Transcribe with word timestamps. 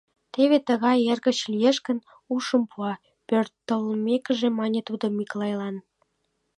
—Теве 0.33 0.57
тыгай 0.67 0.97
эргыч 1.11 1.39
лиеш 1.51 1.77
гын, 1.87 1.97
ушым 2.33 2.63
пуа,— 2.71 2.93
пӧртылмекыже 3.27 4.49
мане 4.57 4.81
тудо 4.87 5.05
Миклайлан. 5.17 5.75